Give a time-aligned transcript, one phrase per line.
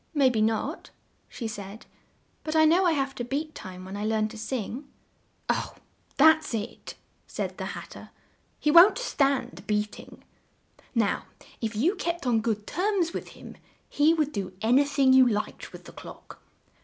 [0.15, 0.89] "May be not,"
[1.29, 1.85] she said,
[2.43, 4.87] "but I know I have to beat time when I learn to sing."
[5.47, 5.75] "Oh!
[6.17, 6.95] that's it,"
[7.27, 8.09] said the Hat ter.
[8.59, 10.23] "He won't stand beat ing.
[10.95, 11.25] Now
[11.61, 13.57] if you kept on good terms with him,
[13.89, 16.41] he would do an y thing you liked with the clock.